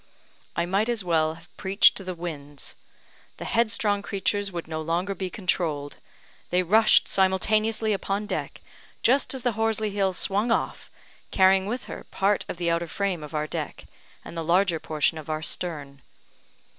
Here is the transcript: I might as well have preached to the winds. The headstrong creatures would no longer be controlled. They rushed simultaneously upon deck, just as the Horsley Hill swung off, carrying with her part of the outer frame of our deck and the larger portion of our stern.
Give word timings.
I 0.55 0.65
might 0.65 0.89
as 0.89 1.03
well 1.03 1.35
have 1.35 1.57
preached 1.57 1.95
to 1.95 2.03
the 2.03 2.15
winds. 2.15 2.73
The 3.37 3.45
headstrong 3.45 4.01
creatures 4.01 4.51
would 4.51 4.67
no 4.67 4.81
longer 4.81 5.13
be 5.13 5.29
controlled. 5.29 5.97
They 6.49 6.63
rushed 6.63 7.07
simultaneously 7.07 7.93
upon 7.93 8.25
deck, 8.25 8.61
just 9.03 9.35
as 9.35 9.43
the 9.43 9.51
Horsley 9.51 9.91
Hill 9.91 10.13
swung 10.13 10.49
off, 10.51 10.89
carrying 11.29 11.67
with 11.67 11.83
her 11.83 12.03
part 12.05 12.45
of 12.49 12.57
the 12.57 12.71
outer 12.71 12.87
frame 12.87 13.21
of 13.21 13.35
our 13.35 13.45
deck 13.45 13.85
and 14.25 14.35
the 14.35 14.43
larger 14.43 14.79
portion 14.79 15.19
of 15.19 15.29
our 15.29 15.43
stern. 15.43 16.01